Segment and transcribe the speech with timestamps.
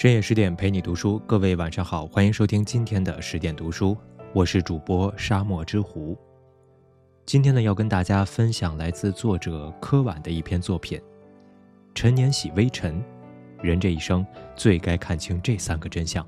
[0.00, 3.94] 深夜十点陪你读书，各位晚上好，欢迎收听今天的十点读书，
[4.32, 6.16] 我是主播沙漠之狐。
[7.26, 10.98] 今天呢，要跟大家分享来自作者柯晚的一篇作品
[11.94, 12.94] 《陈年喜微尘》，
[13.62, 14.26] 人这一生
[14.56, 16.26] 最该看清这三个真相。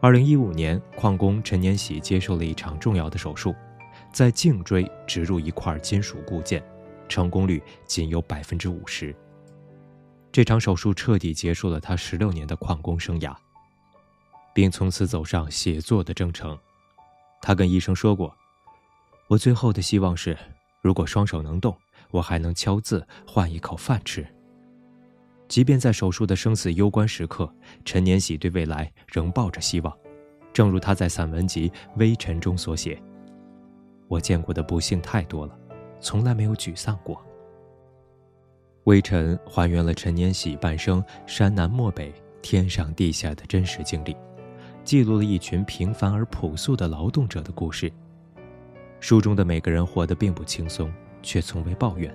[0.00, 3.54] 二零一五年，矿工陈年喜接受了一场重要的手术，
[4.12, 6.60] 在颈椎植入一块金属固件，
[7.08, 9.14] 成功率仅有百分之五十。
[10.38, 13.34] 这场手术彻底结束了他十六年的矿工生涯，
[14.54, 16.56] 并从此走上写作的征程。
[17.42, 18.32] 他跟医生说过
[19.26, 20.38] ：“我最后的希望是，
[20.80, 21.76] 如果双手能动，
[22.12, 24.24] 我还能敲字换一口饭吃。”
[25.48, 27.52] 即便在手术的生死攸关时刻，
[27.84, 29.92] 陈年喜对未来仍抱着希望。
[30.52, 33.02] 正如他在散文集《微尘》中所写
[34.06, 35.58] ：“我见过的不幸太多了，
[35.98, 37.20] 从来没有沮丧过。”
[38.84, 44.16] 微尘还原了陈年喜半生山南漠北、天上地下的真实经历，
[44.82, 47.92] 记录了一群平凡而朴素的劳动者的故事。
[48.98, 50.90] 书中的每个人活得并不轻松，
[51.22, 52.12] 却从未抱怨，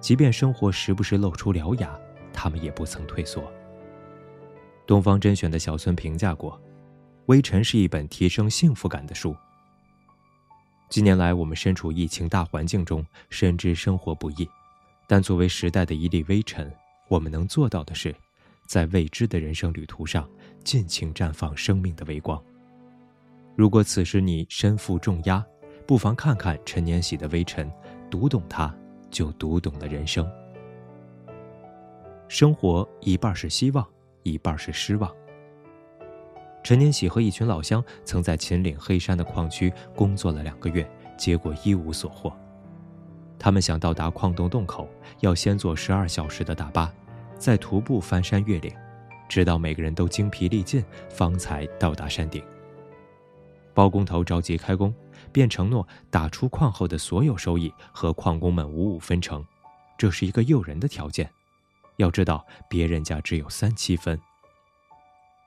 [0.00, 1.96] 即便生活时不时露出獠牙，
[2.32, 3.42] 他们也不曾退缩。
[4.86, 6.52] 东方甄选的小孙评价过，
[7.26, 9.36] 《微尘》是一本提升幸福感的书。
[10.88, 14.48] 近年来，我们身处疫情大环境中，深知生活不易。
[15.10, 16.72] 但作为时代的一粒微尘，
[17.08, 18.14] 我们能做到的是，
[18.68, 20.30] 在未知的人生旅途上
[20.62, 22.40] 尽情绽放生命的微光。
[23.56, 25.44] 如果此时你身负重压，
[25.84, 27.68] 不妨看看陈年喜的《微尘》，
[28.08, 28.72] 读懂它，
[29.10, 30.30] 就读懂了人生。
[32.28, 33.84] 生活一半是希望，
[34.22, 35.12] 一半是失望。
[36.62, 42.32] 陈年喜和一群老乡曾在秦岭黑山的矿区工作了两个月，结果一无所获。
[43.40, 44.86] 他们想到达矿洞洞口，
[45.20, 46.92] 要先坐十二小时的大巴，
[47.38, 48.70] 再徒步翻山越岭，
[49.30, 52.44] 直到每个人都精疲力尽，方才到达山顶。
[53.72, 54.94] 包工头着急开工，
[55.32, 59.42] 便承诺打出矿后的所有收益和矿工们五五分成，
[59.96, 61.28] 这是一个诱人的条件。
[61.96, 64.20] 要知道，别人家只有三七分。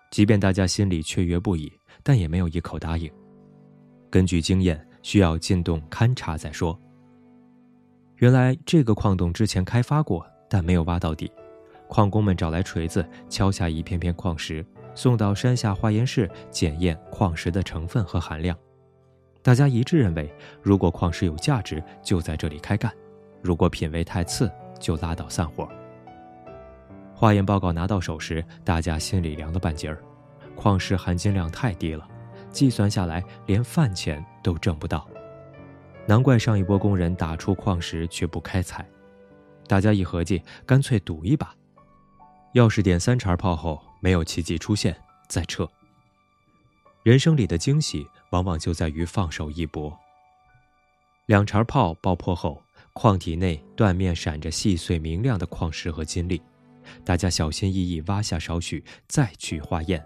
[0.10, 1.72] 即便大家心里雀跃不已，
[2.02, 3.12] 但也没有一口答应。
[4.10, 6.80] 根据经验，需要进洞勘察再说。
[8.24, 11.30] 原来这个矿洞之前开发过，但没有挖到底。
[11.90, 18.58] 矿工们找来锤子，敲下一片片矿石，送到山下化验室检验矿石的成分和含量。
[19.42, 22.90] 大家一致认为，如果矿石有价值，就在这里开干；
[23.42, 25.68] 如果品味太次，就拉倒散伙。
[27.14, 30.02] 化验报告拿到手时，大家心里凉了半截儿。
[30.56, 32.08] 矿石含金量太低了，
[32.50, 35.06] 计算下来连饭钱都挣不到。
[36.06, 38.86] 难怪上一波工人打出矿石却不开采，
[39.68, 41.56] 大家一合计，干脆赌一把。
[42.52, 44.96] 要是点三茬炮后没有奇迹出现，
[45.28, 45.68] 再撤。
[47.03, 49.97] 人生里的惊喜往往就在于放手一搏。
[51.25, 52.62] 两茬炮爆破后，
[52.92, 56.42] 矿体内断面闪着细碎明亮的矿石和金粒，
[57.06, 60.06] 大家小心翼翼挖下少许，再去化验。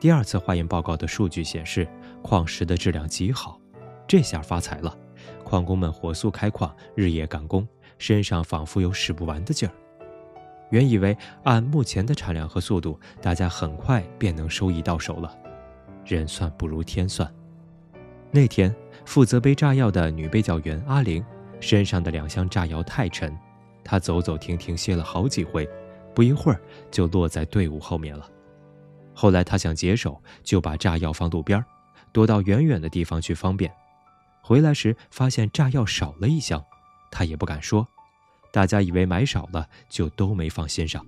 [0.00, 1.86] 第二次化验报告的数据显示，
[2.22, 3.60] 矿石的质量极好，
[4.06, 4.96] 这下发财了。
[5.48, 7.66] 矿工们火速开矿，日夜赶工，
[7.96, 9.72] 身上仿佛有使不完的劲儿。
[10.68, 15.34] 原以为按目前的产量和速度，大家很快便能收益到手了，
[16.04, 17.32] 人算不如天算。
[18.30, 18.74] 那天
[19.06, 21.24] 负责背炸药的女被教员阿玲，
[21.60, 23.34] 身上的两箱炸药太沉，
[23.82, 25.66] 她走走停停歇了好几回，
[26.14, 26.60] 不一会儿
[26.90, 28.28] 就落在队伍后面了。
[29.14, 31.64] 后来她想解手，就把炸药放路边，
[32.12, 33.72] 躲到远远的地方去方便。
[34.48, 36.64] 回来时发现炸药少了一箱，
[37.10, 37.86] 他也不敢说，
[38.50, 41.04] 大家以为买少了，就都没放心上。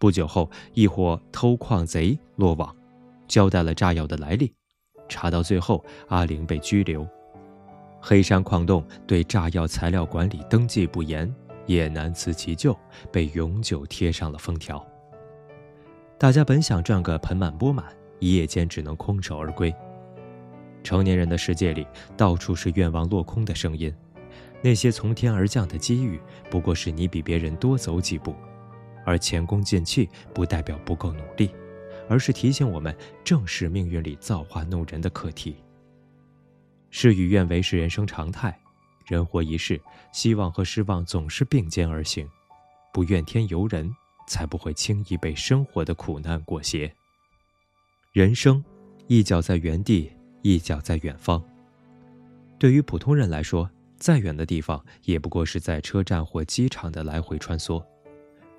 [0.00, 2.74] 不久后，一伙偷矿贼落网，
[3.28, 4.52] 交代了炸药的来历，
[5.08, 7.06] 查到最后，阿玲被拘留。
[8.00, 11.32] 黑山矿洞对炸药材料管理登记不严，
[11.66, 12.76] 也难辞其咎，
[13.12, 14.84] 被永久贴上了封条。
[16.18, 19.72] 大家本想赚个盆满钵满，一夜间只能空手而归。
[20.84, 21.84] 成年人的世界里，
[22.16, 23.92] 到处是愿望落空的声音。
[24.62, 26.20] 那些从天而降的机遇，
[26.50, 28.36] 不过是你比别人多走几步。
[29.04, 31.50] 而前功尽弃，不代表不够努力，
[32.08, 35.56] 而是提醒我们正视命运里造化弄人的课题。
[36.90, 38.56] 事与愿违是人生常态，
[39.06, 39.80] 人活一世，
[40.12, 42.26] 希望和失望总是并肩而行。
[42.92, 43.94] 不怨天尤人，
[44.26, 46.90] 才不会轻易被生活的苦难裹挟。
[48.12, 48.64] 人生，
[49.08, 50.10] 一脚在原地。
[50.44, 51.42] 一脚在远方。
[52.58, 57.82] 对于普通人来说，再远的地方也不过是在车站或机场的来回穿梭；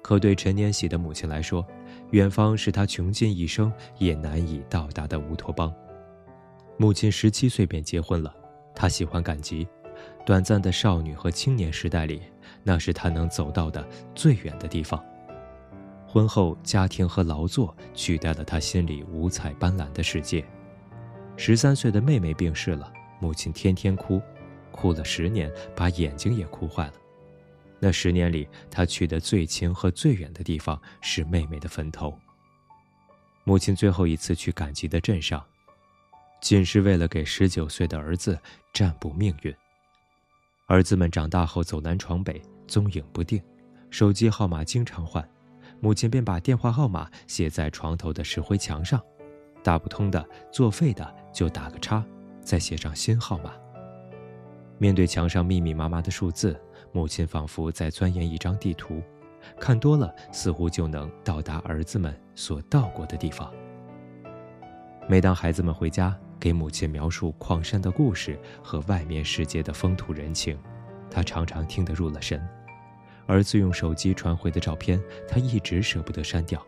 [0.01, 1.63] 可对陈年喜的母亲来说，
[2.09, 5.71] 远方是他穷尽一生也难以到达的乌托邦。
[6.75, 8.35] 母亲十七岁便结婚了，
[8.73, 9.67] 她喜欢赶集。
[10.25, 12.19] 短暂的少女和青年时代里，
[12.63, 14.99] 那是她能走到的最远的地方。
[16.07, 20.43] 婚后，家庭和劳作取代了她心里五彩斑斓的世界。
[21.37, 24.21] 十三岁的妹妹病逝了，母亲天天哭，
[24.71, 26.93] 哭了十年，把眼睛也哭坏了。
[27.79, 32.17] 那十年里，他去的最亲和最远的地方是妹妹的坟头。
[33.43, 35.45] 母亲最后一次去赶集的镇上，
[36.41, 38.39] 仅是为了给十九岁的儿子
[38.73, 39.53] 占卜命运。
[40.67, 43.39] 儿子们长大后走南闯北，踪影不定，
[43.91, 45.29] 手机号码经常换，
[45.79, 48.99] 母亲便把电话号码写在床头的石灰墙上，
[49.65, 52.05] 打不通的、作废的就打个叉，
[52.39, 53.51] 再写上新号码。
[54.77, 56.55] 面对墙上密密麻麻的数字，
[56.91, 59.01] 母亲仿佛在钻研一张地图，
[59.59, 63.51] 看多了似乎就能到达儿子们所到过的地方。
[65.09, 70.55] 每当孩子们回家，给母亲描述矿山的故事和外面世界的风土人情，
[71.09, 72.39] 他常常听得入了神。
[73.25, 76.63] 儿子用手机传回的照片，他一直舍不得删掉，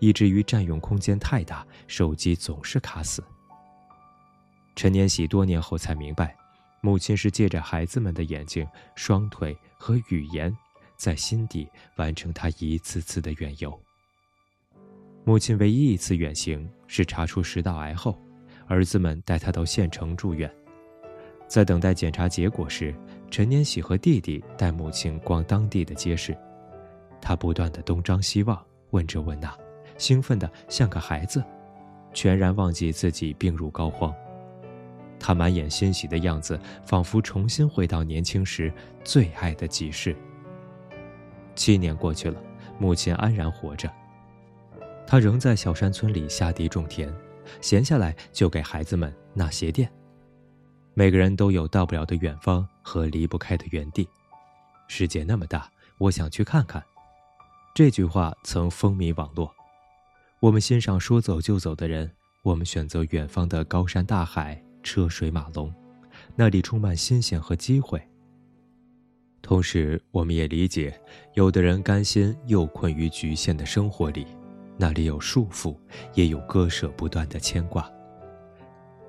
[0.00, 3.22] 以至于占用空间太大，手机总是卡死。
[4.74, 6.36] 陈年喜多年后才明白，
[6.80, 8.66] 母亲是借着孩子们的眼睛、
[8.96, 10.54] 双腿和语言，
[10.96, 13.80] 在心底完成他一次次的远游。
[15.24, 18.18] 母亲唯一一次远行是查出食道癌后。
[18.66, 20.48] 儿子们带他到县城住院，
[21.48, 22.94] 在等待检查结果时，
[23.28, 26.38] 陈年喜和弟弟带母亲逛当地的街市。
[27.20, 29.52] 他不断的东张西望，问这问那，
[30.00, 31.44] 兴奋的像个孩子，
[32.14, 34.12] 全然忘记自己病入膏肓。
[35.18, 38.72] 他满眼欣喜的样子，仿佛重新回到年轻时
[39.04, 40.16] 最爱的集市。
[41.54, 42.40] 七年过去了，
[42.78, 43.92] 母亲安然活着，
[45.06, 47.12] 他仍在小山村里下地种田。
[47.60, 49.90] 闲下来就给孩子们纳鞋垫。
[50.94, 54.08] 每个人都有到不了的远方和离不开的原地。
[54.88, 55.68] 世界那么大，
[55.98, 56.82] 我想去看看。
[57.74, 59.52] 这句话曾风靡网络。
[60.40, 62.10] 我们欣赏说走就走的人，
[62.42, 65.70] 我们选择远方的高山大海、车水马龙，
[66.34, 68.00] 那里充满新鲜和机会。
[69.42, 70.98] 同时，我们也理解，
[71.34, 74.26] 有的人甘心又困于局限的生活里。
[74.78, 75.76] 那里有束缚，
[76.14, 77.86] 也有割舍不断的牵挂。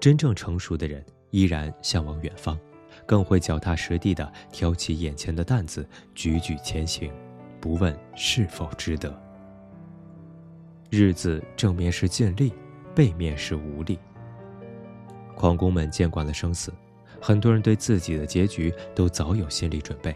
[0.02, 2.60] 真正成熟的人依然向往远方，
[3.06, 7.10] 更会脚踏实地地挑起眼前的担子，举举前行，
[7.62, 9.31] 不问是否值得。
[10.92, 12.52] 日子正面是尽力，
[12.94, 13.98] 背面是无力。
[15.38, 16.74] 矿工们见惯了生死，
[17.22, 20.14] 很多人对自己的结局都早有心理准备。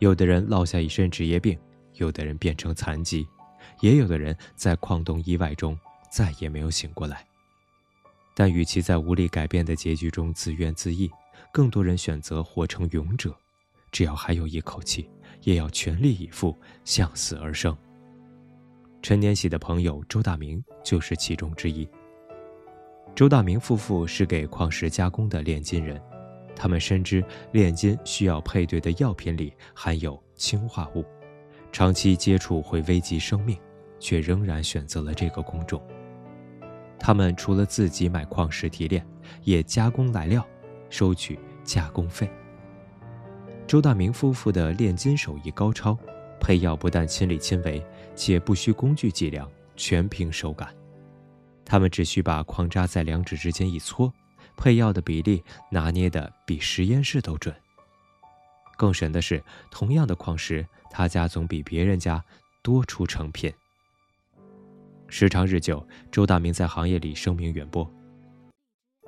[0.00, 1.58] 有的人落下一身职业病，
[1.94, 3.26] 有的人变成残疾。
[3.80, 5.76] 也有的人在矿洞意外中
[6.10, 7.26] 再也没有醒过来，
[8.34, 11.10] 但与其在无力改变的结局中自怨自艾，
[11.50, 13.34] 更多人选择活成勇者，
[13.90, 15.08] 只要还有一口气，
[15.44, 16.54] 也要全力以赴
[16.84, 17.74] 向死而生。
[19.04, 21.86] 陈年喜的朋友周大明就是其中之一。
[23.14, 26.00] 周大明夫妇是给矿石加工的炼金人，
[26.56, 27.22] 他们深知
[27.52, 31.04] 炼金需要配对的药品里含有氰化物。
[31.70, 33.58] 长期接触会危及生命，
[34.00, 35.86] 却仍然选择了这个工种。
[36.98, 39.06] 他们除了自己买矿石提炼，
[39.42, 40.42] 也加工来料，
[40.88, 42.26] 收取加工费。
[43.66, 45.94] 周大明夫妇的炼金手艺高超，
[46.40, 50.74] 配药不但亲力亲为，且不需工具计量，全凭手感。
[51.64, 54.12] 他们只需把矿渣在两指之间一搓，
[54.56, 57.54] 配药的比例拿捏的比实验室都准。
[58.76, 62.22] 更神的是，同样的矿石，他家总比别人家
[62.62, 63.52] 多出成品。
[65.08, 67.88] 时长日久，周大明在行业里声名远播，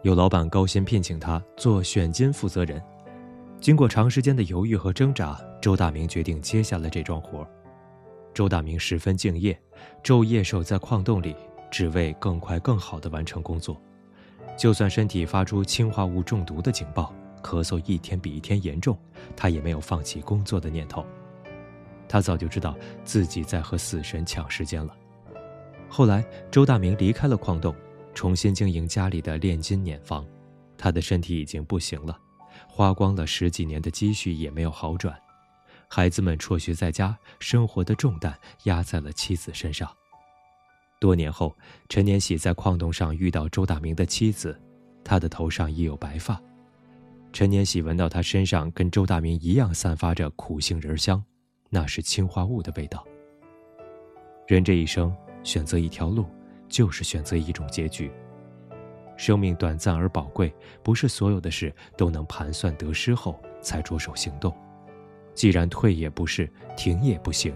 [0.02, 2.82] 有老板高薪聘请他做选金负责人。
[3.60, 7.46] 经过长时间的犹豫和挣扎，周大明决定接下了这桩活。
[8.37, 9.59] 周大明十分敬业，
[10.05, 11.35] 昼夜守在矿洞里，
[11.71, 13.81] 只为更快更好地完成工作。
[14.59, 17.11] 就算身体发出氰化物中毒的警报。
[17.43, 18.99] 咳嗽一天比一天严重，
[19.35, 21.02] 他也没有放弃工作的念头。
[22.07, 24.95] 他早就知道自己在和死神抢时间了。
[25.88, 27.75] 后来，周大明离开了矿洞，
[28.12, 30.26] 重新经营家里的炼金碾坊。
[30.76, 32.19] 他的身体已经不行了，
[32.69, 35.16] 花光了十几年的积蓄也没有好转。
[35.88, 39.90] 孩子们辍学在家，生活的重担压在了妻子身上。
[40.99, 41.55] 多年后，
[41.88, 44.59] 陈年喜在矿洞上遇到周大明的妻子，
[45.05, 46.40] 他的头上已有白发。
[47.33, 51.23] 陈年喜闻到他身上跟周大明一样散发着苦杏仁香，
[51.69, 53.05] 那是氰化物的味道。
[54.49, 56.25] 人这一生选择一条路，
[56.69, 58.11] 就是选择一种结局。
[59.19, 64.57] 生命短暂而宝贵，不是所有的事都能盘算得失后才着手行动。
[65.37, 67.55] 既然退也不是，停也不行，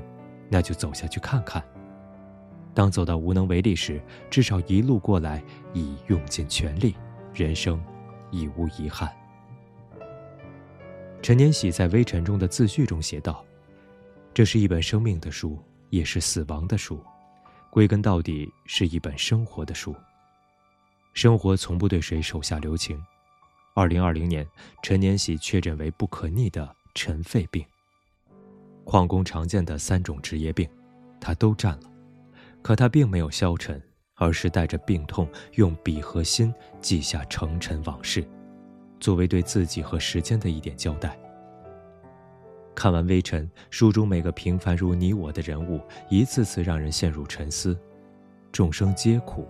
[0.50, 1.60] 那就走下去看看。
[2.74, 6.94] 当走到无能为力时，至少一路过来已用尽全力，
[7.34, 7.82] 人生
[8.30, 9.10] 已无遗憾。
[11.22, 13.44] 陈年喜在《微尘》中的自序中写道
[14.32, 15.58] ：“这是一本生命的书，
[15.88, 17.02] 也是死亡的书，
[17.70, 19.96] 归根到底是一本生活的书。
[21.14, 23.02] 生活从不对谁手下留情。”
[23.74, 24.46] 二零二零年，
[24.82, 27.64] 陈年喜确诊为不可逆的尘肺病。
[28.84, 30.68] 矿工常见的三种职业病，
[31.20, 31.90] 他都占了。
[32.62, 33.80] 可他并没有消沉，
[34.16, 38.26] 而是带着病痛，用笔和心记下成尘往事，
[38.98, 41.18] 作为对自己和时间的一点交代。
[42.74, 47.78] 看完《微尘》，书中每个平凡如你我的人物，一次次让人陷入沉思。
[48.52, 49.46] 众生皆苦，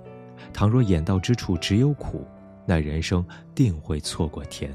[0.52, 2.26] 倘若眼到之处只有苦，
[2.66, 4.73] 那人生定会错过甜。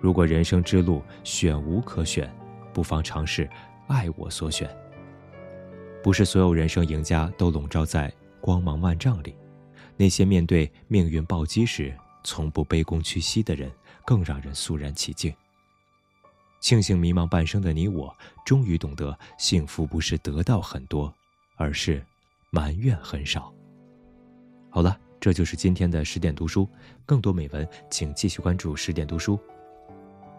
[0.00, 2.32] 如果人生之路选无可选，
[2.72, 3.48] 不妨尝试
[3.86, 4.68] 爱我所选。
[6.02, 9.36] 不是所有人生赢家都笼罩在光芒万丈里，
[9.96, 13.70] 那些面对命运暴击时从不卑躬屈膝的人，
[14.06, 15.34] 更让人肃然起敬。
[16.58, 18.14] 庆幸迷茫半生的你我，
[18.44, 21.12] 终于懂得幸福不是得到很多，
[21.56, 22.02] 而是
[22.50, 23.52] 埋怨很少。
[24.70, 26.66] 好了，这就是今天的十点读书，
[27.04, 29.38] 更多美文请继续关注十点读书，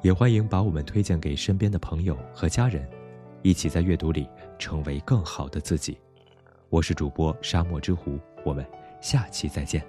[0.01, 2.88] 也欢迎把我们推荐给身边的朋友和家人。
[3.43, 4.27] 一起在阅读里
[4.60, 5.98] 成为更好的自己。
[6.70, 8.65] 我是主播沙漠之狐，我们
[9.01, 9.84] 下期再见。